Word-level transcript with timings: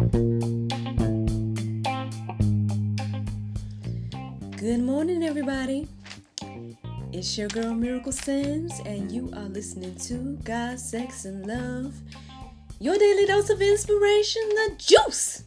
Good 0.00 0.08
morning, 4.80 5.22
everybody. 5.22 5.88
It's 7.12 7.36
your 7.36 7.48
girl 7.48 7.74
Miracle 7.74 8.10
Sims, 8.10 8.80
and 8.86 9.12
you 9.12 9.30
are 9.36 9.50
listening 9.50 9.96
to 9.96 10.38
God, 10.42 10.80
Sex, 10.80 11.26
and 11.26 11.44
Love, 11.44 11.94
your 12.78 12.96
daily 12.96 13.26
dose 13.26 13.50
of 13.50 13.60
inspiration, 13.60 14.40
the 14.48 14.74
juice. 14.78 15.44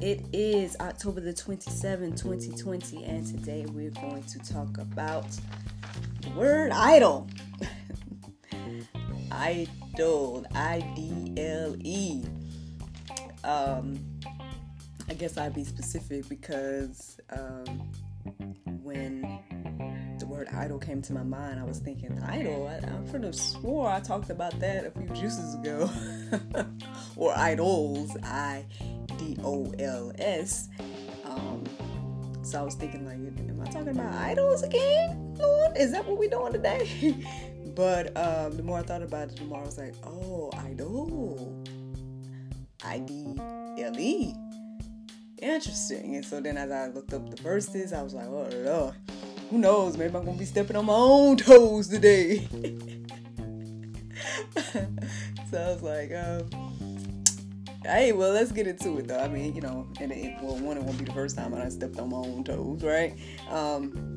It 0.00 0.26
is 0.32 0.76
October 0.78 1.20
the 1.20 1.32
27th, 1.32 2.22
2020, 2.22 3.02
and 3.02 3.26
today 3.26 3.66
we're 3.72 3.90
going 3.90 4.22
to 4.22 4.38
talk 4.38 4.78
about 4.78 5.26
the 6.20 6.30
word 6.36 6.70
idle. 6.70 7.26
idle, 9.32 10.46
I 10.54 10.78
D 10.94 11.34
L 11.36 11.74
E. 11.80 12.22
Um, 13.44 13.98
I 15.08 15.14
guess 15.14 15.36
I'd 15.36 15.54
be 15.54 15.64
specific 15.64 16.28
because 16.28 17.20
um, 17.30 17.64
when 18.82 19.40
the 20.18 20.26
word 20.26 20.48
idol 20.54 20.78
came 20.78 21.02
to 21.02 21.12
my 21.12 21.22
mind, 21.22 21.58
I 21.58 21.64
was 21.64 21.78
thinking, 21.78 22.18
idol? 22.22 22.68
I, 22.68 22.76
I 22.76 23.10
could 23.10 23.24
have 23.24 23.34
swore 23.34 23.88
I 23.88 24.00
talked 24.00 24.30
about 24.30 24.58
that 24.60 24.86
a 24.86 24.90
few 24.90 25.08
juices 25.08 25.54
ago. 25.54 25.90
or 27.16 27.36
idols, 27.36 28.16
I 28.22 28.64
D 29.18 29.36
O 29.44 29.72
L 29.78 30.12
S. 30.18 30.68
Um, 31.24 31.64
so 32.42 32.60
I 32.60 32.62
was 32.62 32.74
thinking, 32.74 33.04
like, 33.04 33.14
am 33.14 33.60
I 33.60 33.70
talking 33.70 33.88
about 33.88 34.12
idols 34.14 34.62
again? 34.62 35.34
Lord, 35.38 35.76
is 35.76 35.92
that 35.92 36.06
what 36.06 36.18
we're 36.18 36.30
doing 36.30 36.52
today? 36.52 37.16
but 37.74 38.16
um, 38.16 38.56
the 38.56 38.62
more 38.62 38.78
I 38.78 38.82
thought 38.82 39.02
about 39.02 39.30
it, 39.30 39.36
the 39.36 39.44
more 39.44 39.60
I 39.60 39.64
was 39.64 39.78
like, 39.78 39.94
oh, 40.04 40.50
idle. 40.58 41.64
I 42.84 42.98
D 43.00 43.34
L 43.78 43.98
E 43.98 44.34
interesting. 45.42 46.14
And 46.16 46.24
so 46.24 46.40
then 46.40 46.56
as 46.56 46.70
I 46.70 46.86
looked 46.88 47.12
up 47.12 47.28
the 47.28 47.42
verses, 47.42 47.92
I 47.92 48.02
was 48.02 48.14
like, 48.14 48.26
oh 48.26 48.48
Lord, 48.64 48.94
who 49.50 49.58
knows? 49.58 49.98
Maybe 49.98 50.14
I'm 50.16 50.24
gonna 50.24 50.38
be 50.38 50.44
stepping 50.44 50.76
on 50.76 50.86
my 50.86 50.94
own 50.94 51.36
toes 51.36 51.88
today. 51.88 52.46
so 55.50 55.58
I 55.58 55.72
was 55.72 55.82
like, 55.82 56.12
um, 56.14 56.48
hey, 57.84 58.12
well, 58.12 58.32
let's 58.32 58.52
get 58.52 58.66
into 58.66 58.98
it 58.98 59.08
though. 59.08 59.18
I 59.18 59.28
mean, 59.28 59.54
you 59.54 59.60
know, 59.60 59.86
and 60.00 60.12
it, 60.12 60.36
well, 60.40 60.56
one, 60.58 60.76
it 60.76 60.84
won't 60.84 60.98
be 60.98 61.04
the 61.04 61.12
first 61.12 61.36
time 61.36 61.52
I 61.54 61.68
stepped 61.68 61.98
on 61.98 62.10
my 62.10 62.18
own 62.18 62.44
toes, 62.44 62.82
right? 62.82 63.14
Um, 63.50 64.16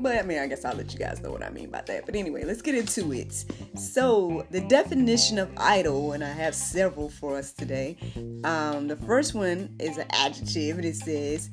but 0.00 0.16
I 0.16 0.22
mean, 0.22 0.38
I 0.38 0.46
guess 0.46 0.64
I'll 0.64 0.76
let 0.76 0.92
you 0.92 0.98
guys 0.98 1.20
know 1.20 1.30
what 1.30 1.42
I 1.42 1.50
mean 1.50 1.70
by 1.70 1.82
that. 1.82 2.06
But 2.06 2.14
anyway, 2.14 2.44
let's 2.44 2.62
get 2.62 2.74
into 2.74 3.12
it. 3.12 3.44
So, 3.76 4.46
the 4.50 4.60
definition 4.60 5.38
of 5.38 5.50
idle, 5.56 6.12
and 6.12 6.24
I 6.24 6.30
have 6.30 6.54
several 6.54 7.08
for 7.08 7.36
us 7.36 7.52
today. 7.52 7.96
Um, 8.44 8.88
the 8.88 8.96
first 8.96 9.34
one 9.34 9.74
is 9.78 9.98
an 9.98 10.06
adjective, 10.10 10.76
and 10.76 10.84
it 10.84 10.96
says 10.96 11.50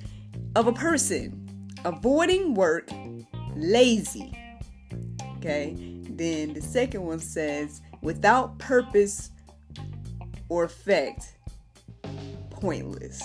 of 0.55 0.67
a 0.67 0.73
person 0.73 1.45
avoiding 1.85 2.53
work, 2.53 2.89
lazy. 3.55 4.37
Okay. 5.37 5.75
Then 6.09 6.53
the 6.53 6.61
second 6.61 7.03
one 7.03 7.19
says 7.19 7.81
without 8.01 8.57
purpose 8.57 9.31
or 10.49 10.63
effect, 10.63 11.37
pointless. 12.49 13.21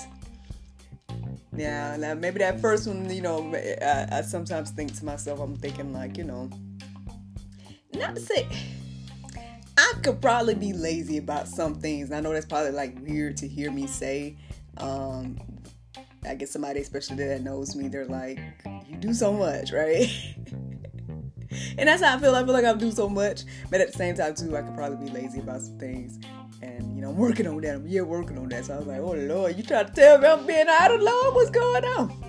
Now, 1.53 1.97
now 1.97 2.15
maybe 2.15 2.39
that 2.39 2.61
first 2.61 2.87
one, 2.87 3.13
you 3.13 3.23
know, 3.23 3.55
I, 3.55 4.19
I 4.19 4.23
sometimes 4.23 4.71
think 4.71 4.97
to 4.99 5.05
myself, 5.05 5.41
I'm 5.41 5.57
thinking 5.57 5.93
like, 5.93 6.17
you 6.17 6.25
know, 6.25 6.49
not 7.93 8.15
to 8.15 8.21
say 8.21 8.47
I 9.77 9.95
could 10.03 10.21
probably 10.21 10.55
be 10.55 10.73
lazy 10.73 11.19
about 11.19 11.49
some 11.49 11.75
things. 11.75 12.13
I 12.13 12.21
know 12.21 12.33
that's 12.33 12.47
probably 12.47 12.73
like 12.73 12.97
weird 13.01 13.37
to 13.39 13.49
hear 13.49 13.71
me 13.71 13.87
say. 13.87 14.37
Um, 14.77 15.39
I 16.25 16.35
guess 16.35 16.51
somebody, 16.51 16.81
especially 16.81 17.17
that 17.17 17.43
knows 17.43 17.75
me, 17.75 17.89
they're 17.89 18.05
like, 18.05 18.39
"You 18.87 18.97
do 18.97 19.15
so 19.15 19.33
much, 19.33 19.73
right?" 19.73 20.09
and 21.79 21.89
that's 21.89 22.03
how 22.03 22.17
I 22.17 22.21
feel. 22.21 22.35
I 22.35 22.45
feel 22.45 22.53
like 22.53 22.65
I 22.65 22.75
do 22.75 22.91
so 22.91 23.09
much, 23.09 23.45
but 23.71 23.81
at 23.81 23.93
the 23.93 23.99
same 23.99 24.15
time 24.15 24.35
too, 24.35 24.57
I 24.57 24.63
could 24.63 24.75
probably 24.75 25.07
be 25.07 25.13
lazy 25.13 25.41
about 25.41 25.63
some 25.63 25.79
things 25.79 26.19
and 26.63 26.95
you 26.95 27.03
know, 27.03 27.11
I'm 27.11 27.17
working 27.17 27.47
on 27.47 27.61
that. 27.63 27.77
I'm 27.77 27.89
yeah 27.89 28.03
working 28.03 28.39
on 28.39 28.49
that. 28.51 28.67
So 28.67 28.75
I 28.75 28.79
was 28.79 28.87
like, 28.87 29.01
oh 29.01 29.13
Lord, 29.13 29.57
you 29.57 29.63
trying 29.63 29.87
to 29.87 29.93
tell 29.93 30.19
me 30.19 30.27
I'm 30.27 30.47
being 30.47 30.67
idle, 30.69 30.99
Lord? 30.99 31.35
What's 31.35 31.51
going 31.51 31.85
on? 31.85 32.25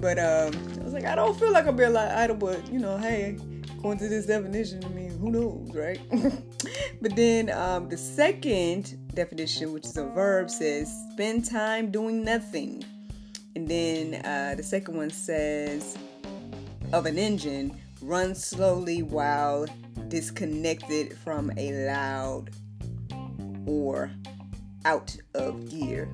But 0.00 0.18
um, 0.18 0.52
I 0.80 0.84
was 0.84 0.92
like, 0.92 1.04
I 1.04 1.14
don't 1.14 1.38
feel 1.38 1.52
like 1.52 1.66
I'm 1.66 1.76
being 1.76 1.92
like 1.92 2.10
idle, 2.10 2.36
but 2.36 2.70
you 2.72 2.78
know, 2.78 2.98
hey, 2.98 3.38
according 3.76 4.00
to 4.00 4.08
this 4.08 4.26
definition, 4.26 4.84
I 4.84 4.88
mean, 4.88 5.16
who 5.18 5.30
knows, 5.30 5.74
right? 5.74 6.00
but 7.00 7.14
then 7.14 7.50
um, 7.50 7.88
the 7.88 7.96
second 7.96 9.14
definition, 9.14 9.72
which 9.72 9.86
is 9.86 9.96
a 9.96 10.06
verb, 10.06 10.50
says 10.50 10.92
spend 11.12 11.44
time 11.44 11.90
doing 11.90 12.24
nothing. 12.24 12.84
And 13.54 13.66
then 13.66 14.26
uh, 14.26 14.54
the 14.54 14.62
second 14.62 14.96
one 14.96 15.10
says 15.10 15.96
of 16.92 17.06
an 17.06 17.16
engine, 17.16 17.80
run 18.02 18.34
slowly 18.34 19.02
while 19.02 19.66
disconnected 20.08 21.16
from 21.18 21.50
a 21.56 21.86
loud 21.86 22.50
or 23.66 24.10
out 24.84 25.16
of 25.34 25.68
gear. 25.68 26.08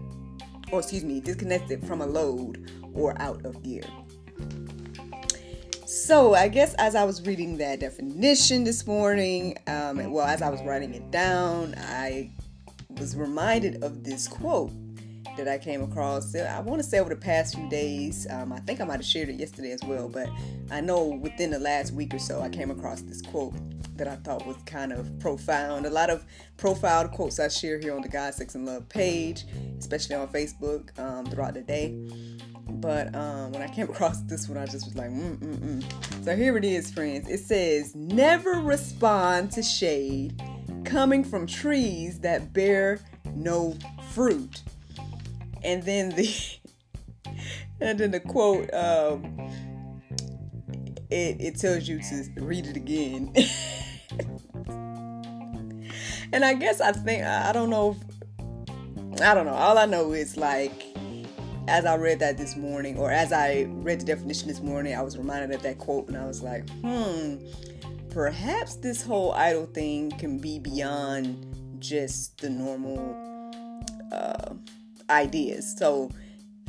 Or 0.71 0.81
excuse 0.81 1.05
me, 1.05 1.21
disconnected 1.21 1.87
from 1.87 2.01
a 2.01 2.07
load 2.07 2.71
or 2.95 3.21
out 3.21 3.45
of 3.45 3.63
gear. 3.63 3.85
So 5.87 6.35
I 6.35 6.49
guess 6.49 6.73
as 6.75 6.95
I 6.95 7.05
was 7.05 7.25
reading 7.27 7.59
that 7.59 7.81
definition 7.81 8.65
this 8.65 8.87
morning, 8.87 9.59
um, 9.67 10.11
well, 10.11 10.27
as 10.27 10.41
I 10.41 10.49
was 10.49 10.63
writing 10.63 10.95
it 10.95 11.11
down, 11.11 11.75
I 11.77 12.31
was 12.99 13.15
reminded 13.15 13.85
of 13.85 14.03
this 14.03 14.27
quote 14.27 14.73
that 15.37 15.49
I 15.49 15.59
came 15.59 15.83
across. 15.83 16.35
I 16.35 16.61
want 16.61 16.83
to 16.83 16.89
say 16.89 16.99
over 16.99 17.11
the 17.11 17.21
past 17.21 17.55
few 17.55 17.69
days. 17.69 18.27
Um, 18.31 18.53
I 18.53 18.61
think 18.61 18.81
I 18.81 18.85
might 18.85 18.97
have 18.97 19.05
shared 19.05 19.29
it 19.29 19.37
yesterday 19.37 19.73
as 19.73 19.81
well, 19.85 20.09
but 20.09 20.29
I 20.71 20.81
know 20.81 21.05
within 21.05 21.51
the 21.51 21.59
last 21.59 21.93
week 21.93 22.15
or 22.15 22.19
so, 22.19 22.41
I 22.41 22.49
came 22.49 22.71
across 22.71 23.03
this 23.03 23.23
quote 23.23 23.55
that 23.97 24.09
I 24.09 24.17
thought 24.17 24.47
was 24.47 24.57
kind 24.67 24.93
of 24.93 25.19
profound. 25.19 25.87
A 25.87 25.91
lot 25.91 26.11
of 26.11 26.25
profiled 26.57 27.13
quotes 27.13 27.39
I 27.39 27.49
share 27.49 27.79
here 27.79 27.95
on 27.95 28.03
the 28.03 28.09
God, 28.09 28.35
Sex, 28.35 28.55
and 28.55 28.67
Love 28.67 28.89
page, 28.89 29.45
especially 29.79 30.17
on 30.17 30.29
Facebook 30.29 30.99
um, 30.99 31.27
throughout 31.27 31.55
the 31.55 31.63
day. 31.63 31.97
But 32.69 33.15
um, 33.15 33.53
when 33.53 33.63
I 33.63 33.69
came 33.69 33.89
across 33.91 34.23
this 34.23 34.49
one, 34.49 34.59
I 34.59 34.67
just 34.67 34.87
was 34.87 34.95
like, 34.95 35.11
mm, 35.11 35.37
mm, 35.39 35.57
mm. 35.57 36.25
So 36.25 36.37
here 36.37 36.57
it 36.57 36.65
is, 36.65 36.91
friends. 36.91 37.29
It 37.29 37.41
says, 37.41 37.95
Never 37.95 38.53
respond 38.53 39.53
to 39.53 39.63
shade 39.63 40.41
coming 40.85 41.25
from 41.25 41.47
trees 41.47 42.21
that 42.21 42.53
bear 42.53 43.01
no 43.35 43.77
fruit. 44.11 44.63
And 45.63 45.83
then 45.83 46.11
the 46.11 46.35
and 47.81 47.99
then 47.99 48.11
the 48.11 48.21
quote 48.21 48.73
um, 48.75 49.39
it, 51.11 51.37
it 51.41 51.59
tells 51.59 51.89
you 51.89 52.01
to 52.01 52.31
read 52.39 52.67
it 52.67 52.77
again. 52.77 53.35
and 56.33 56.45
I 56.45 56.55
guess 56.55 56.81
I 56.81 56.93
think 56.93 57.25
I 57.25 57.53
don't 57.53 57.71
know. 57.71 57.97
If, 57.97 59.21
I 59.23 59.35
don't 59.35 59.47
know. 59.47 59.55
All 59.55 59.79
I 59.79 59.87
know 59.87 60.13
is 60.13 60.37
like 60.37 60.73
as 61.69 61.85
I 61.85 61.97
read 61.97 62.19
that 62.21 62.39
this 62.39 62.57
morning, 62.57 62.99
or 62.99 63.11
as 63.11 63.33
I 63.33 63.67
read 63.69 64.01
the 64.01 64.05
definition 64.05 64.49
this 64.49 64.61
morning, 64.61 64.95
I 64.95 65.03
was 65.03 65.17
reminded 65.17 65.53
of 65.53 65.63
that 65.63 65.79
quote, 65.79 66.09
and 66.09 66.17
I 66.17 66.27
was 66.27 66.43
like, 66.43 66.69
hmm, 66.81 67.37
perhaps 68.11 68.77
this 68.77 69.03
whole 69.03 69.33
idle 69.33 69.67
thing 69.67 70.11
can 70.13 70.39
be 70.39 70.59
beyond 70.59 71.79
just 71.79 72.39
the 72.41 72.51
normal 72.51 73.17
uh, 74.13 74.55
ideas. 75.09 75.77
So, 75.79 76.11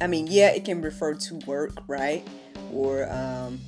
I 0.01 0.07
mean, 0.07 0.27
yeah, 0.27 0.49
it 0.49 0.65
can 0.65 0.81
refer 0.81 1.15
to 1.15 1.35
work, 1.47 1.77
right? 1.87 2.27
Or 2.71 3.11
um, 3.11 3.59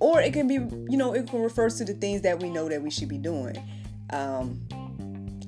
or 0.00 0.20
it 0.20 0.32
can 0.32 0.48
be 0.48 0.54
you 0.54 0.96
know 0.96 1.14
it 1.14 1.28
can 1.28 1.40
refer 1.40 1.68
to 1.68 1.84
the 1.84 1.94
things 1.94 2.22
that 2.22 2.40
we 2.42 2.50
know 2.50 2.68
that 2.68 2.82
we 2.82 2.90
should 2.90 3.08
be 3.08 3.18
doing 3.18 3.56
um, 4.10 4.60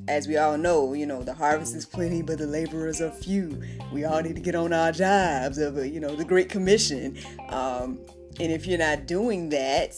as 0.09 0.29
we 0.29 0.37
all 0.37 0.59
know 0.59 0.93
you 0.93 1.07
know 1.07 1.23
the 1.23 1.35
harvest 1.35 1.75
is 1.75 1.87
plenty 1.87 2.23
but 2.23 2.39
the 2.39 2.47
laborers 2.47 3.01
are 3.01 3.11
few. 3.11 3.63
We 3.93 4.05
all 4.05 4.21
need 4.21 4.37
to 4.37 4.41
get 4.41 4.55
on 4.55 4.73
our 4.73 4.93
jobs 4.93 5.59
of 5.59 5.85
you 5.87 6.01
know 6.01 6.15
the 6.15 6.25
great 6.25 6.49
commission. 6.49 7.19
Um, 7.49 7.99
and 8.41 8.51
if 8.53 8.67
you're 8.67 8.79
not 8.79 9.07
doing 9.07 9.49
that 9.51 9.95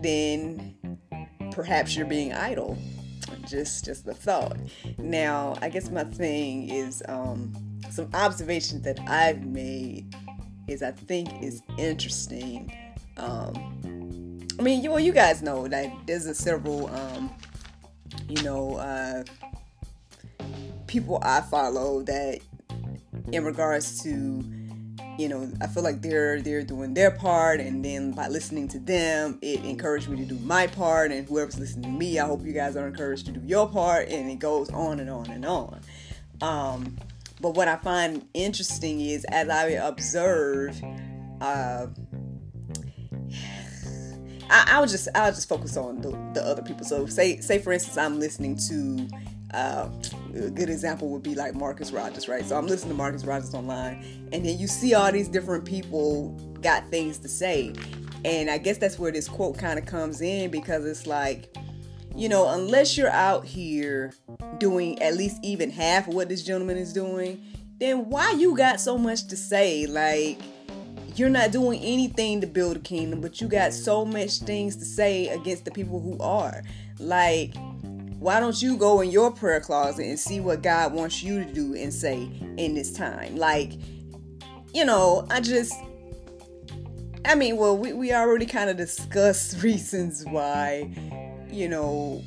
then 0.00 0.98
perhaps 1.52 1.96
you're 1.96 2.06
being 2.06 2.32
idle. 2.32 2.78
Just 3.46 3.84
just 3.84 4.04
the 4.04 4.14
thought. 4.14 4.56
Now 4.98 5.56
i 5.60 5.68
guess 5.68 5.90
my 5.90 6.04
thing 6.04 6.68
is 6.70 7.02
um, 7.08 7.52
some 7.90 8.08
observations 8.14 8.82
that 8.82 8.98
i've 9.08 9.44
made 9.44 10.14
is 10.68 10.82
i 10.82 10.92
think 10.92 11.42
is 11.42 11.62
interesting. 11.76 12.72
Um, 13.16 14.48
I 14.58 14.62
mean, 14.62 14.82
you, 14.82 14.90
well, 14.90 15.00
you 15.00 15.12
guys 15.12 15.42
know 15.42 15.66
that 15.68 15.92
there's 16.06 16.26
a 16.26 16.34
several, 16.34 16.88
um, 16.94 17.30
you 18.28 18.42
know, 18.42 18.76
uh, 18.76 19.24
people 20.86 21.18
I 21.22 21.40
follow 21.40 22.02
that, 22.02 22.40
in 23.30 23.44
regards 23.44 24.02
to, 24.02 24.44
you 25.18 25.28
know, 25.28 25.50
I 25.60 25.66
feel 25.66 25.82
like 25.82 26.02
they're 26.02 26.40
they're 26.40 26.62
doing 26.62 26.94
their 26.94 27.10
part, 27.10 27.60
and 27.60 27.84
then 27.84 28.12
by 28.12 28.28
listening 28.28 28.68
to 28.68 28.78
them, 28.78 29.38
it 29.42 29.64
encouraged 29.64 30.08
me 30.08 30.16
to 30.18 30.24
do 30.24 30.38
my 30.40 30.66
part, 30.66 31.12
and 31.12 31.26
whoever's 31.28 31.58
listening 31.58 31.84
to 31.84 31.98
me, 31.98 32.18
I 32.18 32.26
hope 32.26 32.44
you 32.44 32.52
guys 32.52 32.76
are 32.76 32.86
encouraged 32.86 33.26
to 33.26 33.32
do 33.32 33.40
your 33.46 33.68
part, 33.68 34.08
and 34.08 34.30
it 34.30 34.38
goes 34.38 34.70
on 34.70 35.00
and 35.00 35.10
on 35.10 35.30
and 35.30 35.44
on. 35.44 35.80
Um, 36.40 36.96
but 37.40 37.54
what 37.54 37.68
I 37.68 37.76
find 37.76 38.26
interesting 38.34 39.00
is 39.00 39.24
as 39.26 39.48
I 39.48 39.70
observe, 39.70 40.80
uh, 41.40 41.86
I, 44.50 44.64
I'll 44.68 44.86
just 44.86 45.08
I'll 45.14 45.32
just 45.32 45.48
focus 45.48 45.76
on 45.76 46.00
the, 46.00 46.10
the 46.34 46.46
other 46.46 46.62
people. 46.62 46.84
So 46.84 47.06
say 47.06 47.40
say 47.40 47.58
for 47.58 47.72
instance 47.72 47.96
I'm 47.96 48.18
listening 48.18 48.56
to 48.68 49.08
uh, 49.54 49.88
a 50.34 50.50
good 50.50 50.70
example 50.70 51.08
would 51.10 51.22
be 51.22 51.34
like 51.34 51.54
Marcus 51.54 51.92
Rogers, 51.92 52.28
right? 52.28 52.44
So 52.44 52.56
I'm 52.56 52.66
listening 52.66 52.92
to 52.92 52.96
Marcus 52.96 53.24
Rogers 53.24 53.54
online, 53.54 54.28
and 54.32 54.44
then 54.44 54.58
you 54.58 54.66
see 54.66 54.94
all 54.94 55.12
these 55.12 55.28
different 55.28 55.64
people 55.64 56.30
got 56.62 56.88
things 56.88 57.18
to 57.18 57.28
say, 57.28 57.74
and 58.24 58.48
I 58.48 58.58
guess 58.58 58.78
that's 58.78 58.98
where 58.98 59.12
this 59.12 59.28
quote 59.28 59.58
kind 59.58 59.78
of 59.78 59.84
comes 59.84 60.22
in 60.22 60.50
because 60.50 60.86
it's 60.86 61.06
like, 61.06 61.54
you 62.16 62.28
know, 62.28 62.48
unless 62.48 62.96
you're 62.96 63.10
out 63.10 63.44
here 63.44 64.14
doing 64.58 65.00
at 65.02 65.16
least 65.16 65.38
even 65.42 65.70
half 65.70 66.08
of 66.08 66.14
what 66.14 66.28
this 66.28 66.42
gentleman 66.42 66.78
is 66.78 66.92
doing, 66.92 67.42
then 67.78 68.08
why 68.08 68.30
you 68.30 68.56
got 68.56 68.80
so 68.80 68.96
much 68.96 69.26
to 69.28 69.36
say? 69.36 69.86
Like, 69.86 70.40
you're 71.18 71.28
not 71.28 71.50
doing 71.50 71.80
anything 71.80 72.40
to 72.40 72.46
build 72.46 72.76
a 72.76 72.80
kingdom, 72.80 73.20
but 73.20 73.40
you 73.40 73.48
got 73.48 73.72
so 73.72 74.04
much 74.04 74.38
things 74.38 74.76
to 74.76 74.84
say 74.84 75.28
against 75.28 75.64
the 75.64 75.70
people 75.70 76.00
who 76.00 76.18
are. 76.18 76.62
Like, 76.98 77.54
why 78.18 78.38
don't 78.38 78.60
you 78.62 78.76
go 78.76 79.00
in 79.00 79.10
your 79.10 79.32
prayer 79.32 79.60
closet 79.60 80.06
and 80.06 80.18
see 80.18 80.40
what 80.40 80.62
God 80.62 80.92
wants 80.92 81.22
you 81.22 81.44
to 81.44 81.52
do 81.52 81.74
and 81.74 81.92
say 81.92 82.28
in 82.56 82.74
this 82.74 82.92
time? 82.92 83.36
Like, 83.36 83.72
you 84.72 84.84
know, 84.84 85.26
I 85.28 85.40
just, 85.40 85.74
I 87.24 87.34
mean, 87.34 87.56
well, 87.56 87.76
we, 87.76 87.92
we 87.92 88.12
already 88.12 88.46
kind 88.46 88.70
of 88.70 88.76
discussed 88.76 89.62
reasons 89.62 90.24
why, 90.26 90.88
you 91.50 91.68
know, 91.68 92.22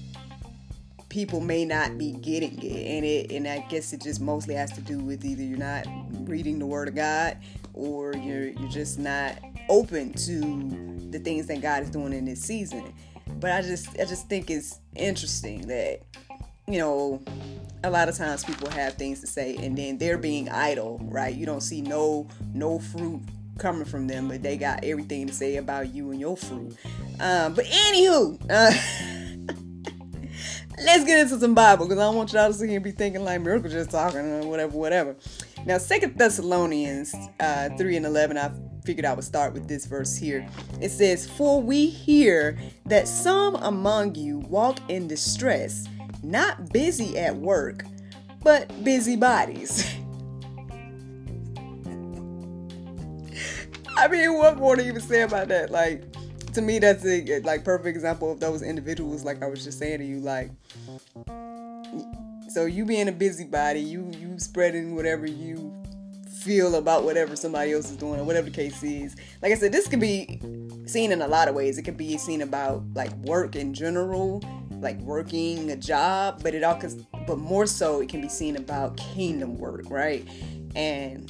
people 1.15 1.39
may 1.39 1.63
not 1.63 1.97
be 1.97 2.11
getting 2.11 2.61
it 2.61 2.87
and 2.87 3.05
it 3.05 3.31
and 3.31 3.47
I 3.47 3.59
guess 3.69 3.93
it 3.93 4.01
just 4.01 4.19
mostly 4.19 4.53
has 4.53 4.73
to 4.73 4.81
do 4.81 4.99
with 4.99 5.23
either 5.23 5.43
you're 5.43 5.57
not 5.57 5.85
reading 6.27 6.59
the 6.59 6.65
word 6.65 6.89
of 6.89 6.95
God 6.95 7.37
or 7.73 8.13
you're 8.17 8.47
you're 8.47 8.69
just 8.69 8.99
not 8.99 9.37
open 9.69 10.11
to 10.11 11.09
the 11.11 11.19
things 11.19 11.47
that 11.47 11.61
God 11.61 11.83
is 11.83 11.89
doing 11.89 12.11
in 12.11 12.25
this 12.25 12.41
season. 12.41 12.93
But 13.39 13.51
I 13.51 13.61
just 13.61 13.97
I 13.97 14.03
just 14.03 14.27
think 14.27 14.51
it's 14.51 14.81
interesting 14.97 15.65
that 15.67 16.01
you 16.67 16.79
know 16.79 17.23
a 17.85 17.89
lot 17.89 18.09
of 18.09 18.17
times 18.17 18.43
people 18.43 18.69
have 18.71 18.95
things 18.95 19.21
to 19.21 19.27
say 19.27 19.55
and 19.55 19.77
then 19.77 19.97
they're 19.97 20.17
being 20.17 20.49
idle, 20.49 20.99
right? 21.01 21.33
You 21.33 21.45
don't 21.45 21.61
see 21.61 21.81
no 21.81 22.27
no 22.53 22.77
fruit 22.77 23.21
coming 23.57 23.85
from 23.85 24.07
them, 24.07 24.27
but 24.27 24.43
they 24.43 24.57
got 24.57 24.83
everything 24.83 25.27
to 25.27 25.33
say 25.33 25.55
about 25.55 25.95
you 25.95 26.11
and 26.11 26.19
your 26.19 26.35
fruit. 26.35 26.75
Um, 27.21 27.53
but 27.53 27.63
anywho, 27.63 28.37
uh, 28.49 28.71
let's 30.85 31.03
get 31.03 31.19
into 31.19 31.39
some 31.39 31.55
Bible 31.55 31.85
because 31.85 31.99
I 31.99 32.03
don't 32.03 32.15
want 32.15 32.31
y'all 32.31 32.53
to 32.53 32.65
here 32.65 32.75
and 32.75 32.83
be 32.83 32.91
thinking 32.91 33.23
like 33.23 33.41
Miracle 33.41 33.69
just 33.69 33.89
talking 33.89 34.19
or 34.19 34.47
whatever, 34.47 34.77
whatever. 34.77 35.15
Now, 35.65 35.79
Second 35.79 36.17
Thessalonians 36.17 37.15
uh, 37.39 37.69
3 37.77 37.97
and 37.97 38.05
11, 38.05 38.37
I 38.37 38.51
figured 38.83 39.05
I 39.05 39.13
would 39.13 39.23
start 39.23 39.53
with 39.53 39.67
this 39.67 39.85
verse 39.85 40.15
here. 40.15 40.47
It 40.79 40.89
says, 40.89 41.27
For 41.27 41.59
we 41.61 41.87
hear 41.87 42.57
that 42.85 43.07
some 43.07 43.55
among 43.55 44.13
you 44.15 44.39
walk 44.39 44.77
in 44.87 45.07
distress, 45.07 45.87
not 46.21 46.71
busy 46.71 47.17
at 47.17 47.35
work, 47.35 47.83
but 48.43 48.83
busy 48.83 49.15
bodies. 49.15 49.91
I 53.97 54.07
mean, 54.07 54.37
what 54.37 54.57
more 54.57 54.75
to 54.75 54.85
even 54.85 55.01
say 55.01 55.21
about 55.21 55.47
that? 55.47 55.71
Like, 55.71 56.03
to 56.55 56.61
me, 56.61 56.79
that's 56.79 57.05
a 57.05 57.39
like 57.41 57.63
perfect 57.63 57.95
example 57.95 58.31
of 58.31 58.39
those 58.39 58.61
individuals. 58.61 59.23
Like 59.23 59.43
I 59.43 59.47
was 59.47 59.63
just 59.63 59.77
saying 59.77 59.99
to 59.99 60.05
you, 60.05 60.19
like 60.19 60.51
so 62.49 62.65
you 62.65 62.85
being 62.85 63.07
a 63.07 63.11
busybody, 63.11 63.81
you 63.81 64.09
you 64.17 64.39
spreading 64.39 64.95
whatever 64.95 65.25
you 65.25 65.73
feel 66.39 66.75
about 66.75 67.03
whatever 67.03 67.35
somebody 67.35 67.73
else 67.73 67.89
is 67.89 67.97
doing 67.97 68.19
or 68.19 68.23
whatever 68.23 68.49
the 68.49 68.55
case 68.55 68.81
is. 68.83 69.15
Like 69.41 69.51
I 69.51 69.55
said, 69.55 69.71
this 69.71 69.87
could 69.87 69.99
be 69.99 70.39
seen 70.85 71.11
in 71.11 71.21
a 71.21 71.27
lot 71.27 71.47
of 71.47 71.55
ways. 71.55 71.77
It 71.77 71.83
could 71.83 71.97
be 71.97 72.17
seen 72.17 72.41
about 72.41 72.83
like 72.93 73.11
work 73.17 73.55
in 73.55 73.73
general, 73.73 74.41
like 74.79 74.97
working 74.99 75.71
a 75.71 75.75
job, 75.75 76.41
but 76.41 76.55
it 76.55 76.63
all 76.63 76.75
cause 76.75 76.95
but 77.27 77.37
more 77.37 77.65
so 77.65 78.01
it 78.01 78.09
can 78.09 78.21
be 78.21 78.29
seen 78.29 78.55
about 78.55 78.95
kingdom 78.95 79.57
work, 79.57 79.85
right? 79.89 80.25
And 80.75 81.29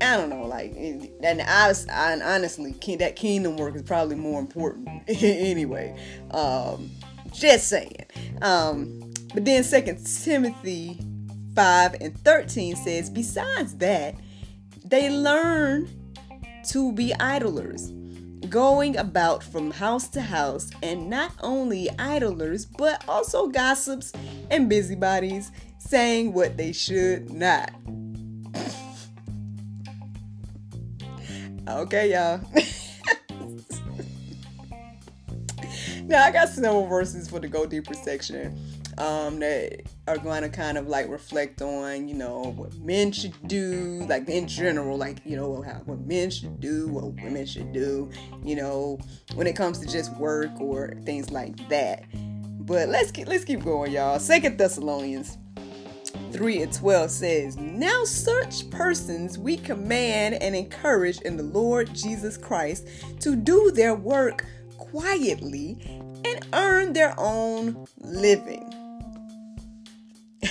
I 0.00 0.16
don't 0.16 0.30
know, 0.30 0.46
like, 0.46 0.74
and 0.76 1.42
I, 1.42 1.74
I 1.92 2.20
honestly, 2.20 2.72
that 2.98 3.16
kingdom 3.16 3.56
work 3.56 3.74
is 3.74 3.82
probably 3.82 4.16
more 4.16 4.40
important 4.40 4.88
anyway. 5.08 5.98
Um, 6.30 6.90
just 7.32 7.68
saying. 7.68 8.06
Um, 8.42 9.12
but 9.34 9.44
then 9.44 9.64
Second 9.64 10.04
Timothy 10.06 11.00
5 11.54 11.96
and 12.00 12.18
13 12.20 12.76
says, 12.76 13.10
besides 13.10 13.74
that, 13.76 14.14
they 14.84 15.10
learn 15.10 15.88
to 16.68 16.92
be 16.92 17.12
idlers, 17.14 17.92
going 18.48 18.96
about 18.96 19.42
from 19.42 19.70
house 19.70 20.08
to 20.10 20.20
house, 20.20 20.70
and 20.82 21.10
not 21.10 21.32
only 21.42 21.88
idlers, 21.98 22.64
but 22.64 23.04
also 23.08 23.48
gossips 23.48 24.12
and 24.50 24.68
busybodies, 24.68 25.50
saying 25.78 26.32
what 26.32 26.56
they 26.56 26.72
should 26.72 27.30
not. 27.30 27.72
Okay, 31.68 32.12
y'all. 32.12 32.40
now 36.04 36.24
I 36.24 36.30
got 36.30 36.48
several 36.48 36.86
verses 36.86 37.28
for 37.28 37.40
the 37.40 37.48
go 37.48 37.66
deeper 37.66 37.94
section 37.94 38.58
um, 38.98 39.38
that 39.38 39.82
are 40.06 40.18
going 40.18 40.42
to 40.42 40.48
kind 40.48 40.76
of 40.76 40.88
like 40.88 41.08
reflect 41.08 41.62
on, 41.62 42.08
you 42.08 42.14
know, 42.14 42.52
what 42.56 42.74
men 42.78 43.12
should 43.12 43.34
do, 43.46 44.04
like 44.08 44.28
in 44.28 44.48
general, 44.48 44.96
like, 44.98 45.18
you 45.24 45.36
know, 45.36 45.62
how, 45.62 45.74
what 45.84 46.00
men 46.00 46.30
should 46.30 46.60
do, 46.60 46.88
what 46.88 47.14
women 47.22 47.46
should 47.46 47.72
do, 47.72 48.10
you 48.44 48.56
know, 48.56 48.98
when 49.34 49.46
it 49.46 49.54
comes 49.54 49.78
to 49.78 49.86
just 49.86 50.14
work 50.16 50.50
or 50.60 50.94
things 51.04 51.30
like 51.30 51.68
that. 51.68 52.04
But 52.60 52.88
let's 52.88 53.10
keep, 53.10 53.28
let's 53.28 53.44
keep 53.44 53.64
going, 53.64 53.92
y'all. 53.92 54.18
Second 54.18 54.58
Thessalonians 54.58 55.38
3 56.32 56.62
and 56.62 56.72
12 56.72 57.10
says, 57.10 57.56
Now 57.56 58.04
such 58.04 58.70
persons 58.70 59.38
we 59.38 59.56
command 59.56 60.36
and 60.36 60.54
encourage 60.54 61.20
in 61.22 61.36
the 61.36 61.42
Lord 61.42 61.92
Jesus 61.94 62.36
Christ 62.36 62.86
to 63.20 63.34
do 63.36 63.70
their 63.70 63.94
work 63.94 64.44
quietly 64.76 65.78
and 66.24 66.46
earn 66.52 66.92
their 66.92 67.14
own 67.18 67.86
living. 67.98 68.72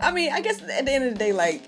I 0.00 0.12
mean, 0.12 0.32
I 0.32 0.40
guess 0.40 0.62
at 0.62 0.86
the 0.86 0.92
end 0.92 1.04
of 1.04 1.12
the 1.14 1.18
day, 1.18 1.32
like, 1.32 1.62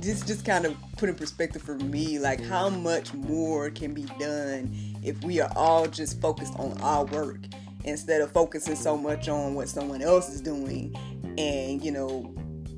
just 0.00 0.26
just 0.26 0.44
kind 0.44 0.64
of 0.64 0.76
put 0.96 1.08
in 1.08 1.14
perspective 1.14 1.62
for 1.62 1.76
me, 1.78 2.18
like 2.18 2.40
how 2.42 2.68
much 2.68 3.12
more 3.14 3.70
can 3.70 3.94
be 3.94 4.04
done 4.18 4.70
if 5.02 5.22
we 5.24 5.40
are 5.40 5.50
all 5.56 5.86
just 5.86 6.20
focused 6.20 6.54
on 6.56 6.80
our 6.80 7.04
work 7.06 7.40
instead 7.84 8.20
of 8.20 8.30
focusing 8.32 8.74
so 8.74 8.96
much 8.96 9.28
on 9.28 9.54
what 9.54 9.68
someone 9.68 10.02
else 10.02 10.28
is 10.28 10.40
doing 10.40 10.94
and 11.38 11.84
you 11.84 11.92
know 11.92 12.34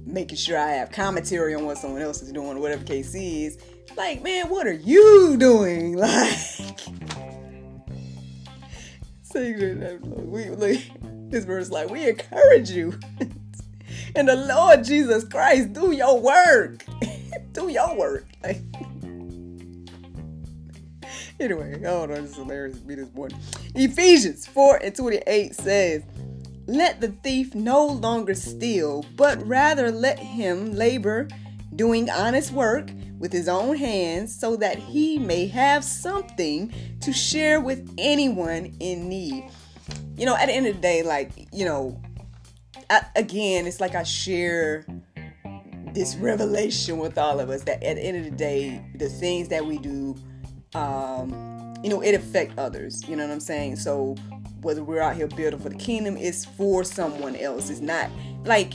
making 0.07 0.37
sure 0.37 0.59
I 0.59 0.73
have 0.73 0.91
commentary 0.91 1.55
on 1.55 1.65
what 1.65 1.79
someone 1.79 2.03
else 2.03 2.23
is 2.23 2.33
doing, 2.33 2.57
or 2.57 2.61
whatever 2.61 2.85
case 2.85 3.15
is. 3.15 3.59
Like, 3.97 4.23
man, 4.23 4.49
what 4.49 4.67
are 4.67 4.73
you 4.73 5.37
doing? 5.37 6.01
Like, 9.35 9.61
we 9.61 10.49
like 10.49 10.91
this 11.31 11.45
verse 11.45 11.71
like 11.71 11.91
we 11.91 12.09
encourage 12.09 12.71
you 12.71 12.99
and 14.15 14.29
the 14.29 14.37
Lord 14.37 14.85
Jesus 14.85 15.25
Christ, 15.25 15.73
do 15.73 15.93
your 15.93 16.21
work. 16.21 16.85
do 17.53 17.69
your 17.69 17.95
work. 17.97 18.27
Like, 18.43 18.63
anyway, 21.39 21.83
hold 21.85 22.11
on, 22.11 22.19
is 22.19 22.37
hilarious. 22.37 22.79
Be 22.79 22.95
this 22.97 23.09
one. 23.09 23.31
Ephesians 23.75 24.47
4 24.47 24.79
and 24.79 24.95
28 24.95 25.55
says, 25.55 26.03
Let 26.69 27.01
the 27.01 27.09
thief 27.09 27.55
no 27.55 27.87
longer 27.87 28.35
steal, 28.35 29.03
but 29.17 29.45
rather 29.47 29.91
let 29.91 30.19
him 30.19 30.75
labor, 30.75 31.27
doing 31.75 32.11
honest 32.11 32.53
work 32.53 32.91
with 33.19 33.33
his 33.33 33.49
own 33.49 33.75
hands, 33.77 34.39
so 34.39 34.55
that 34.57 34.79
he 34.79 35.19
may 35.19 35.47
have 35.47 35.83
something 35.83 36.71
to 37.01 37.11
share 37.11 37.59
with 37.63 37.91
anyone 37.97 38.77
in 38.81 39.09
need. 39.09 39.51
You 40.19 40.27
know, 40.27 40.37
at 40.37 40.47
the 40.47 40.53
end 40.53 40.67
of 40.67 40.77
the 40.77 40.83
day, 40.83 41.03
like, 41.03 41.31
you 41.55 41.65
know, 41.65 41.99
I, 42.91 43.01
again, 43.17 43.67
it's 43.67 43.81
like 43.81 43.95
I 43.95 44.03
share 44.03 44.85
this 45.95 46.17
revelation 46.17 46.99
with 46.99 47.17
all 47.17 47.41
of 47.41 47.49
us 47.49 47.63
that 47.63 47.83
at 47.83 47.97
the 47.97 48.03
end 48.03 48.19
of 48.19 48.25
the 48.25 48.37
day, 48.37 48.85
the 48.95 49.09
things 49.09 49.49
that 49.49 49.65
we 49.65 49.79
do, 49.79 50.15
um, 50.75 51.75
you 51.83 51.89
know, 51.89 52.03
it 52.03 52.15
affect 52.15 52.59
others. 52.59 53.09
You 53.09 53.17
know 53.17 53.27
what 53.27 53.33
I'm 53.33 53.41
saying? 53.41 53.77
So 53.77 54.17
whether 54.63 54.83
we're 54.83 55.01
out 55.01 55.17
here 55.17 55.29
building 55.29 55.61
for 55.61 55.69
the 55.69 55.77
kingdom, 55.77 56.17
it's 56.17 56.45
for 56.45 56.85
someone 56.85 57.37
else. 57.37 57.71
It's 57.71 57.81
not 57.81 58.11
like 58.45 58.73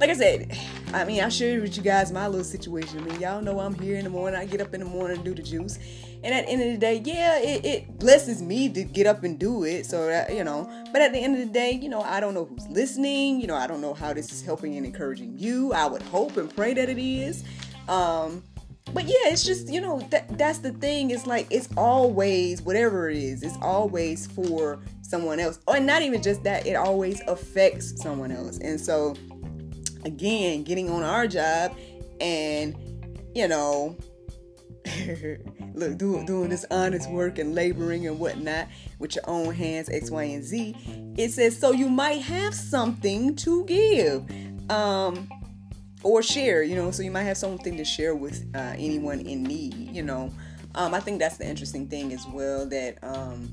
like 0.00 0.10
I 0.10 0.14
said, 0.14 0.56
I 0.92 1.04
mean, 1.04 1.22
I 1.22 1.28
shared 1.28 1.60
with 1.60 1.76
you 1.76 1.82
guys 1.82 2.12
my 2.12 2.28
little 2.28 2.44
situation. 2.44 3.00
I 3.00 3.02
mean, 3.02 3.20
y'all 3.20 3.42
know 3.42 3.58
I'm 3.58 3.74
here 3.74 3.96
in 3.96 4.04
the 4.04 4.10
morning. 4.10 4.38
I 4.38 4.46
get 4.46 4.60
up 4.60 4.72
in 4.72 4.80
the 4.80 4.86
morning 4.86 5.22
do 5.24 5.34
the 5.34 5.42
juice. 5.42 5.78
And 6.22 6.34
at 6.34 6.46
the 6.46 6.52
end 6.52 6.62
of 6.62 6.68
the 6.68 6.78
day, 6.78 7.02
yeah, 7.04 7.38
it, 7.40 7.64
it 7.64 7.98
blesses 7.98 8.40
me 8.40 8.68
to 8.70 8.84
get 8.84 9.06
up 9.06 9.24
and 9.24 9.38
do 9.38 9.64
it. 9.64 9.86
So, 9.86 10.06
that, 10.06 10.32
you 10.34 10.44
know, 10.44 10.70
but 10.92 11.02
at 11.02 11.12
the 11.12 11.18
end 11.18 11.34
of 11.34 11.46
the 11.46 11.52
day, 11.52 11.72
you 11.72 11.88
know, 11.88 12.02
I 12.02 12.20
don't 12.20 12.34
know 12.34 12.44
who's 12.44 12.66
listening. 12.68 13.40
You 13.40 13.48
know, 13.48 13.56
I 13.56 13.66
don't 13.66 13.80
know 13.80 13.94
how 13.94 14.12
this 14.12 14.32
is 14.32 14.42
helping 14.42 14.76
and 14.76 14.86
encouraging 14.86 15.36
you. 15.36 15.72
I 15.72 15.86
would 15.86 16.02
hope 16.02 16.36
and 16.36 16.54
pray 16.54 16.74
that 16.74 16.88
it 16.88 16.98
is. 16.98 17.44
Um, 17.88 18.42
but 18.94 19.04
yeah, 19.04 19.26
it's 19.26 19.44
just, 19.44 19.68
you 19.68 19.80
know, 19.80 20.00
that 20.10 20.38
that's 20.38 20.58
the 20.58 20.72
thing. 20.72 21.10
It's 21.10 21.26
like 21.26 21.46
it's 21.50 21.68
always 21.76 22.62
whatever 22.62 23.10
it 23.10 23.18
is, 23.18 23.42
it's 23.42 23.58
always 23.60 24.26
for 24.26 24.80
someone 25.08 25.40
else. 25.40 25.58
Or 25.66 25.80
not 25.80 26.02
even 26.02 26.22
just 26.22 26.42
that, 26.44 26.66
it 26.66 26.74
always 26.74 27.20
affects 27.26 28.00
someone 28.02 28.30
else. 28.30 28.58
And 28.58 28.80
so 28.80 29.14
again, 30.04 30.62
getting 30.62 30.90
on 30.90 31.02
our 31.02 31.26
job 31.26 31.76
and 32.20 32.76
you 33.34 33.48
know, 33.48 33.96
look, 35.74 35.98
do, 35.98 36.24
doing 36.26 36.50
this 36.50 36.64
honest 36.70 37.10
work 37.10 37.38
and 37.38 37.54
laboring 37.54 38.06
and 38.06 38.18
whatnot 38.18 38.68
with 38.98 39.14
your 39.14 39.24
own 39.28 39.54
hands, 39.54 39.88
X, 39.88 40.10
Y, 40.10 40.22
and 40.24 40.44
Z. 40.44 40.74
It 41.16 41.30
says 41.30 41.58
so 41.58 41.72
you 41.72 41.88
might 41.88 42.22
have 42.22 42.54
something 42.54 43.36
to 43.36 43.64
give. 43.64 44.24
Um, 44.70 45.28
or 46.04 46.22
share, 46.22 46.62
you 46.62 46.76
know, 46.76 46.90
so 46.90 47.02
you 47.02 47.10
might 47.10 47.24
have 47.24 47.36
something 47.36 47.76
to 47.76 47.84
share 47.84 48.14
with 48.14 48.48
uh, 48.54 48.74
anyone 48.76 49.20
in 49.20 49.42
need, 49.42 49.74
you 49.74 50.02
know. 50.02 50.30
Um, 50.74 50.94
I 50.94 51.00
think 51.00 51.18
that's 51.18 51.38
the 51.38 51.48
interesting 51.48 51.88
thing 51.88 52.12
as 52.12 52.24
well 52.28 52.66
that 52.66 52.98
um, 53.02 53.52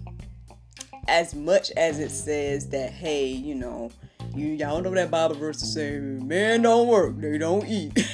as 1.07 1.35
much 1.35 1.71
as 1.71 1.99
it 1.99 2.11
says 2.11 2.69
that, 2.69 2.91
hey, 2.91 3.27
you 3.27 3.55
know, 3.55 3.91
you 4.33 4.47
y'all 4.47 4.81
know 4.81 4.91
that 4.91 5.11
Bible 5.11 5.35
verse 5.35 5.59
to 5.59 5.65
say, 5.65 5.97
men 5.97 6.61
don't 6.61 6.87
work, 6.87 7.17
they 7.17 7.37
don't 7.37 7.67
eat. 7.67 8.07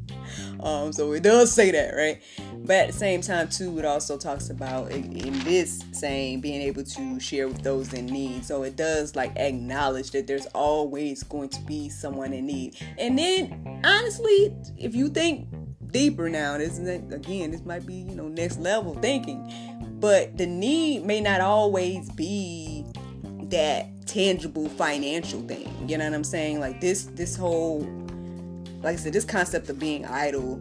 um, 0.60 0.92
so 0.92 1.12
it 1.12 1.22
does 1.22 1.52
say 1.52 1.70
that, 1.70 1.94
right? 1.94 2.22
But 2.64 2.76
at 2.76 2.86
the 2.88 2.92
same 2.92 3.20
time, 3.22 3.48
too, 3.48 3.78
it 3.78 3.84
also 3.84 4.18
talks 4.18 4.50
about 4.50 4.90
in 4.90 5.38
this 5.44 5.82
saying 5.92 6.40
being 6.40 6.60
able 6.60 6.84
to 6.84 7.20
share 7.20 7.48
with 7.48 7.62
those 7.62 7.94
in 7.94 8.06
need. 8.06 8.44
So 8.44 8.62
it 8.62 8.76
does 8.76 9.16
like 9.16 9.34
acknowledge 9.36 10.10
that 10.10 10.26
there's 10.26 10.46
always 10.46 11.22
going 11.22 11.48
to 11.50 11.62
be 11.62 11.88
someone 11.88 12.32
in 12.32 12.46
need. 12.46 12.76
And 12.98 13.18
then, 13.18 13.80
honestly, 13.84 14.54
if 14.76 14.94
you 14.94 15.08
think 15.08 15.48
deeper 15.90 16.28
now, 16.28 16.58
this 16.58 16.78
is 16.78 16.88
again, 16.88 17.50
this 17.50 17.64
might 17.64 17.86
be 17.86 17.94
you 17.94 18.14
know 18.14 18.28
next 18.28 18.58
level 18.58 18.94
thinking, 18.94 19.52
but 20.00 20.36
the 20.36 20.46
need 20.46 21.04
may 21.04 21.20
not 21.20 21.40
always 21.40 22.10
be 22.10 22.84
that 23.44 23.86
tangible 24.06 24.68
financial 24.68 25.40
thing. 25.42 25.72
You 25.88 25.98
know 25.98 26.04
what 26.04 26.14
I'm 26.14 26.24
saying? 26.24 26.60
Like 26.60 26.80
this, 26.80 27.04
this 27.04 27.36
whole, 27.36 27.80
like 28.82 28.94
I 28.94 28.96
said, 28.96 29.12
this 29.12 29.24
concept 29.24 29.68
of 29.68 29.78
being 29.78 30.04
idle 30.04 30.60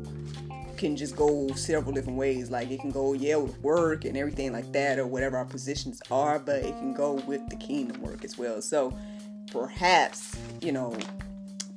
can 0.77 0.95
just 0.95 1.15
go 1.15 1.47
several 1.55 1.93
different 1.93 2.17
ways. 2.17 2.51
Like 2.51 2.69
it 2.69 2.79
can 2.79 2.91
go, 2.91 3.13
yeah, 3.13 3.37
with 3.37 3.57
work 3.59 4.05
and 4.05 4.15
everything 4.15 4.53
like 4.53 4.71
that, 4.73 4.99
or 4.99 5.07
whatever 5.07 5.37
our 5.37 5.45
positions 5.45 6.01
are, 6.11 6.39
but 6.39 6.57
it 6.57 6.77
can 6.77 6.93
go 6.93 7.13
with 7.27 7.47
the 7.49 7.55
kingdom 7.55 8.01
work 8.01 8.23
as 8.23 8.37
well. 8.37 8.61
So 8.61 8.97
perhaps, 9.51 10.35
you 10.61 10.71
know, 10.71 10.95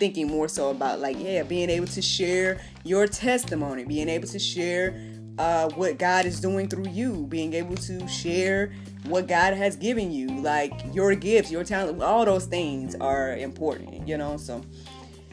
thinking 0.00 0.26
more 0.26 0.48
so 0.48 0.70
about 0.70 0.98
like, 0.98 1.16
yeah, 1.20 1.44
being 1.44 1.70
able 1.70 1.86
to 1.86 2.02
share 2.02 2.58
your 2.82 3.06
testimony, 3.06 3.84
being 3.84 4.08
able 4.08 4.26
to 4.26 4.38
share 4.38 4.98
uh, 5.38 5.68
what 5.70 5.98
God 5.98 6.24
is 6.24 6.40
doing 6.40 6.68
through 6.68 6.88
you, 6.88 7.26
being 7.28 7.52
able 7.52 7.76
to 7.76 8.08
share 8.08 8.72
what 9.04 9.28
God 9.28 9.54
has 9.54 9.76
given 9.76 10.10
you, 10.10 10.28
like 10.40 10.72
your 10.92 11.14
gifts, 11.14 11.50
your 11.50 11.64
talent, 11.64 12.02
all 12.02 12.24
those 12.24 12.46
things 12.46 12.94
are 12.96 13.36
important, 13.36 14.08
you 14.08 14.16
know. 14.16 14.38
So 14.38 14.62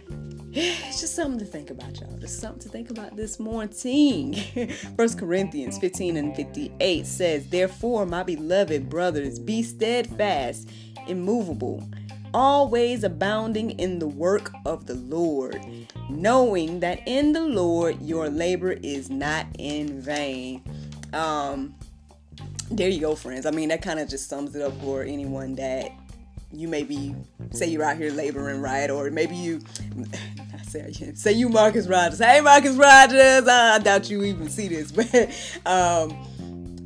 it's 0.52 1.00
just 1.00 1.16
something 1.16 1.40
to 1.40 1.46
think 1.46 1.70
about, 1.70 2.00
y'all. 2.00 2.18
Just 2.18 2.40
something 2.40 2.62
to 2.62 2.70
think 2.70 2.90
about 2.90 3.16
this 3.16 3.40
morning. 3.40 4.36
First 4.98 5.18
Corinthians 5.18 5.78
15 5.78 6.18
and 6.18 6.36
58 6.36 7.06
says, 7.08 7.48
Therefore, 7.48 8.06
my 8.06 8.24
beloved 8.24 8.90
brothers, 8.90 9.40
be 9.40 9.64
steadfast, 9.64 10.70
immovable, 11.08 11.88
always 12.38 13.04
abounding 13.04 13.72
in 13.80 13.98
the 13.98 14.08
work 14.08 14.52
of 14.64 14.86
the 14.86 14.94
Lord, 14.94 15.60
knowing 16.08 16.82
that 16.82 17.00
in 17.08 17.34
the 17.34 17.42
Lord 17.42 18.00
your 18.00 18.30
labor 18.30 18.74
is 18.84 19.10
not 19.10 19.48
in 19.58 20.00
vain. 20.00 20.62
Um, 21.14 21.74
there 22.70 22.90
you 22.90 23.02
go, 23.02 23.16
friends. 23.16 23.48
I 23.48 23.52
mean, 23.52 23.70
that 23.70 23.82
kind 23.82 24.00
of 24.00 24.08
just 24.08 24.30
sums 24.30 24.56
it 24.56 24.62
up 24.62 24.80
for 24.82 25.02
anyone 25.02 25.56
that 25.56 25.92
you 26.52 26.68
maybe 26.68 27.16
say 27.50 27.66
you're 27.66 27.84
out 27.84 27.98
here 27.98 28.12
laboring, 28.12 28.62
right? 28.62 28.92
Or 28.92 29.10
maybe 29.10 29.36
you 29.36 29.60
say, 30.68 30.92
say 31.16 31.32
you 31.32 31.50
Marcus 31.50 31.88
Rogers. 31.88 32.20
Hey, 32.20 32.40
Marcus 32.42 32.76
Rogers. 32.76 33.48
I 33.48 33.80
doubt 33.80 34.12
you 34.12 34.24
even 34.24 34.48
see 34.48 34.68
this, 34.68 34.92
but 35.66 35.66
um, 35.66 36.16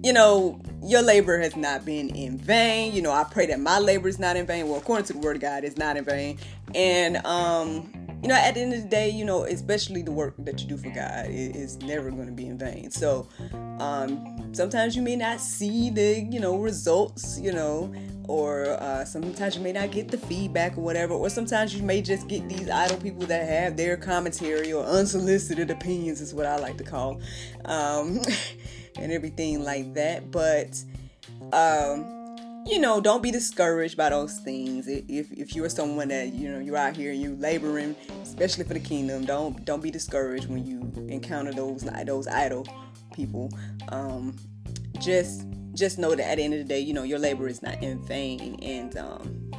you 0.02 0.14
know, 0.14 0.62
your 0.84 1.02
labor 1.02 1.40
has 1.40 1.56
not 1.56 1.86
been 1.86 2.10
in 2.16 2.38
vain. 2.38 2.94
You 2.94 3.02
know, 3.02 3.12
I 3.12 3.24
pray 3.24 3.46
that 3.48 3.60
my 3.60 3.80
labor 3.80 4.08
is 4.08 4.20
not 4.20 4.36
in 4.36 4.46
vain. 4.46 4.68
Well, 4.68 4.78
according 4.78 5.06
to 5.06 5.14
the 5.14 5.20
Word 5.20 5.36
of 5.36 5.42
God, 5.42 5.64
it's 5.64 5.78
not 5.78 5.98
in 5.98 6.04
vain. 6.04 6.38
And 6.74 7.18
um, 7.26 7.92
you 8.22 8.28
know, 8.28 8.36
at 8.36 8.54
the 8.54 8.62
end 8.62 8.74
of 8.74 8.84
the 8.84 8.88
day, 8.88 9.10
you 9.10 9.26
know, 9.26 9.46
especially 9.46 10.04
the 10.04 10.12
work 10.12 10.36
that 10.40 10.62
you 10.62 10.68
do 10.68 10.78
for 10.78 10.92
God 10.92 11.26
is 11.30 11.78
never 11.80 12.12
going 12.12 12.28
to 12.28 12.32
be 12.32 12.46
in 12.46 12.58
vain. 12.58 12.92
So, 12.92 13.28
um, 13.80 14.54
sometimes 14.54 14.96
you 14.96 15.02
may 15.02 15.16
not 15.16 15.42
see 15.42 15.90
the, 15.90 16.22
you 16.30 16.40
know, 16.40 16.58
results, 16.58 17.40
you 17.40 17.52
know, 17.52 17.92
or 18.26 18.70
uh, 18.80 19.06
sometimes 19.06 19.56
you 19.56 19.64
may 19.64 19.72
not 19.72 19.90
get 19.90 20.10
the 20.10 20.20
feedback 20.20 20.78
or 20.78 20.82
whatever, 20.82 21.16
or 21.16 21.30
sometimes 21.30 21.74
you 21.74 21.82
may 21.82 22.00
just 22.00 22.28
get 22.28 22.48
these 22.48 22.70
idle 22.70 22.98
people 22.98 23.26
that 23.26 23.48
have 23.48 23.76
their 23.76 23.98
commentary 23.98 24.72
or 24.72 24.86
unsolicited 24.86 25.72
opinions, 25.72 26.22
is 26.22 26.32
what 26.32 26.46
I 26.46 26.58
like 26.58 26.78
to 26.78 26.84
call, 26.84 27.20
um, 27.66 28.22
and 28.98 29.12
everything 29.12 29.64
like 29.64 29.94
that. 29.94 30.32
But, 30.32 30.84
um, 31.54 32.22
you 32.66 32.80
know, 32.80 33.02
don't 33.02 33.24
be 33.24 33.32
discouraged 33.32 33.98
by 33.98 34.10
those 34.10 34.38
things. 34.40 34.88
If, 34.88 35.32
if 35.32 35.56
you're 35.56 35.70
someone 35.70 36.10
that 36.10 36.34
you 36.34 36.50
know 36.50 36.60
you're 36.60 36.78
out 36.78 36.96
here 36.96 37.12
and 37.12 37.22
you're 37.22 37.36
laboring, 37.36 37.96
especially 38.22 38.66
for 38.66 38.74
the 38.74 38.80
kingdom, 38.80 39.26
don't 39.26 39.66
don't 39.66 39.82
be 39.82 39.90
discouraged 39.92 40.48
when 40.48 40.66
you 40.66 40.92
encounter 41.10 41.52
those 41.52 41.88
those 42.06 42.28
idle 42.28 42.68
people. 43.14 43.50
Um, 43.90 44.36
just 45.00 45.48
just 45.74 45.98
know 45.98 46.14
that 46.14 46.30
at 46.30 46.36
the 46.36 46.44
end 46.44 46.54
of 46.54 46.60
the 46.60 46.66
day, 46.66 46.80
you 46.80 46.94
know 46.94 47.04
your 47.04 47.20
labor 47.20 47.48
is 47.48 47.64
not 47.64 47.82
in 47.82 48.00
vain, 48.06 48.60
and 48.62 48.96
um, 48.98 49.52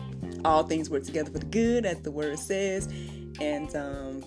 all 0.45 0.63
things 0.63 0.89
work 0.89 1.03
together 1.03 1.31
for 1.31 1.39
the 1.39 1.47
good, 1.47 1.85
as 1.85 2.01
the 2.03 2.11
word 2.11 2.39
says. 2.39 2.87
And 3.41 3.75
um, 3.75 4.25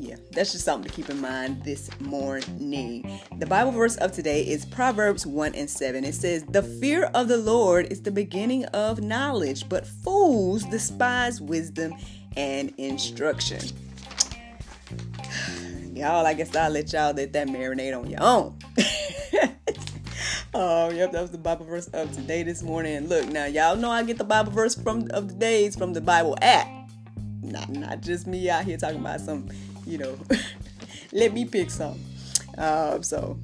yeah, 0.00 0.16
that's 0.32 0.52
just 0.52 0.64
something 0.64 0.90
to 0.90 0.94
keep 0.96 1.10
in 1.10 1.20
mind 1.20 1.62
this 1.62 1.90
morning. 2.00 3.20
The 3.38 3.46
Bible 3.46 3.72
verse 3.72 3.96
of 3.96 4.12
today 4.12 4.42
is 4.42 4.64
Proverbs 4.64 5.26
1 5.26 5.54
and 5.54 5.68
7. 5.68 6.04
It 6.04 6.14
says, 6.14 6.44
The 6.44 6.62
fear 6.62 7.04
of 7.14 7.28
the 7.28 7.36
Lord 7.36 7.92
is 7.92 8.02
the 8.02 8.10
beginning 8.10 8.64
of 8.66 9.00
knowledge, 9.00 9.68
but 9.68 9.86
fools 9.86 10.64
despise 10.64 11.40
wisdom 11.40 11.94
and 12.36 12.72
instruction. 12.78 13.60
Y'all, 15.94 16.26
I 16.26 16.34
guess 16.34 16.56
I'll 16.56 16.70
let 16.70 16.92
y'all 16.92 17.12
let 17.12 17.32
that 17.34 17.48
marinate 17.48 17.98
on 17.98 18.08
your 18.08 18.22
own. 18.22 18.58
Oh, 20.52 20.90
yep, 20.90 21.12
that 21.12 21.22
was 21.22 21.30
the 21.30 21.38
Bible 21.38 21.64
verse 21.64 21.86
of 21.88 22.12
today 22.12 22.42
this 22.42 22.60
morning. 22.60 23.06
Look, 23.06 23.28
now 23.28 23.44
y'all 23.44 23.76
know 23.76 23.88
I 23.88 24.02
get 24.02 24.18
the 24.18 24.24
Bible 24.24 24.50
verse 24.50 24.74
from 24.74 25.08
of 25.12 25.28
the 25.28 25.34
days 25.34 25.76
from 25.76 25.92
the 25.92 26.00
Bible 26.00 26.36
app. 26.42 26.66
Not 27.40 27.68
not 27.68 28.00
just 28.00 28.26
me 28.26 28.50
out 28.50 28.64
here 28.64 28.76
talking 28.76 28.98
about 28.98 29.20
some 29.20 29.48
you 29.86 29.98
know, 29.98 30.18
let 31.12 31.32
me 31.32 31.44
pick 31.44 31.70
some. 31.70 32.00
Uh, 32.58 33.00
so 33.00 33.38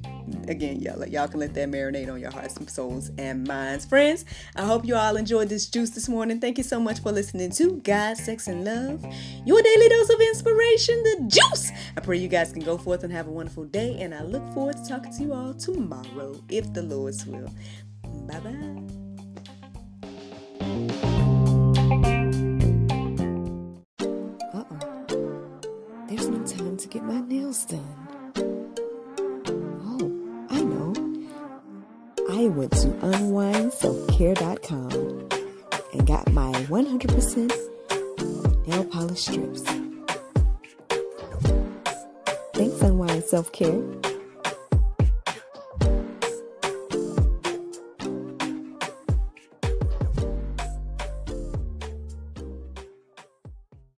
again, 0.47 0.79
y'all, 0.79 1.05
y'all 1.07 1.27
can 1.27 1.39
let 1.39 1.53
that 1.53 1.69
marinate 1.69 2.11
on 2.11 2.19
your 2.19 2.31
hearts 2.31 2.57
and 2.57 2.69
souls 2.69 3.11
and 3.17 3.47
minds. 3.47 3.85
Friends, 3.85 4.25
I 4.55 4.65
hope 4.65 4.85
you 4.85 4.95
all 4.95 5.15
enjoyed 5.15 5.49
this 5.49 5.67
juice 5.67 5.91
this 5.91 6.09
morning. 6.09 6.39
Thank 6.39 6.57
you 6.57 6.63
so 6.63 6.79
much 6.79 6.99
for 7.01 7.11
listening 7.11 7.51
to 7.51 7.81
God, 7.83 8.17
Sex, 8.17 8.47
and 8.47 8.63
Love, 8.65 9.05
your 9.45 9.61
daily 9.61 9.89
dose 9.89 10.09
of 10.09 10.19
inspiration, 10.19 11.01
the 11.03 11.25
juice. 11.27 11.71
I 11.95 12.01
pray 12.01 12.17
you 12.17 12.27
guys 12.27 12.51
can 12.51 12.63
go 12.63 12.77
forth 12.77 13.03
and 13.03 13.13
have 13.13 13.27
a 13.27 13.31
wonderful 13.31 13.65
day, 13.65 13.97
and 13.99 14.13
I 14.13 14.23
look 14.23 14.47
forward 14.53 14.77
to 14.77 14.87
talking 14.87 15.13
to 15.13 15.23
you 15.23 15.33
all 15.33 15.53
tomorrow, 15.53 16.41
if 16.49 16.71
the 16.73 16.81
Lord's 16.81 17.25
will. 17.25 17.51
Bye 18.27 18.39
bye. 18.39 18.86
To 26.57 26.87
get 26.87 27.03
my 27.03 27.19
nails 27.21 27.65
done. 27.65 27.95
Oh, 29.85 30.11
I 30.49 30.61
know. 30.61 30.93
I 32.31 32.47
went 32.47 32.71
to 32.73 32.87
unwindselfcare.com 32.87 35.29
and 35.93 36.07
got 36.07 36.31
my 36.31 36.51
100% 36.53 38.67
nail 38.67 38.85
polish 38.85 39.21
strips. 39.21 39.61
Thanks, 42.53 42.81
Unwind 42.81 43.25
Self 43.25 43.51
Care. 43.51 43.83